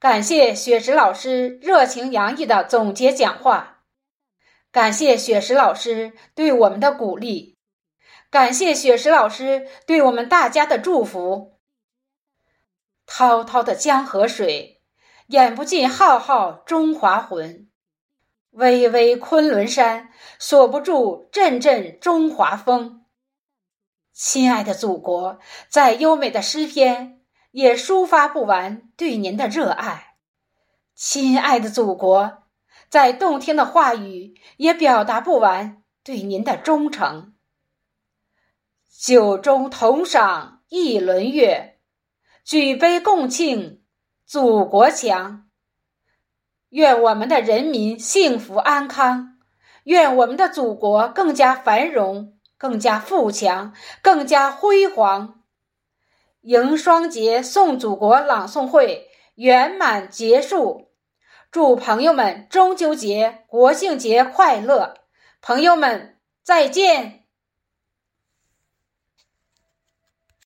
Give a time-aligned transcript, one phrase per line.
[0.00, 3.82] 感谢雪石老师热情洋溢的总结讲话，
[4.70, 7.56] 感谢雪石老师对我们的鼓励，
[8.30, 11.58] 感谢雪石老师对我们大家的祝福。
[13.06, 14.80] 滔滔的江河水，
[15.28, 17.66] 演不尽浩浩中华魂；
[18.52, 23.04] 巍巍昆仑山，锁不住阵阵中华风。
[24.12, 27.17] 亲爱的祖国，在优美的诗篇
[27.50, 30.16] 也抒发不完对您的热爱；
[30.94, 32.44] 亲爱的祖国，
[32.88, 37.34] 在动听的话语也表达不完对您的忠诚。
[39.00, 41.76] 酒中同赏一轮月。
[42.44, 43.82] 举杯共庆，
[44.24, 45.48] 祖国强。
[46.70, 49.38] 愿我们的人民幸福安康，
[49.84, 55.37] 愿我们的祖国更加繁荣、更加富强、更加辉煌。
[56.48, 60.88] 迎双节送祖国朗诵会圆满结束，
[61.50, 64.94] 祝朋友们中秋节、国庆节快乐！
[65.42, 67.17] 朋友们再见。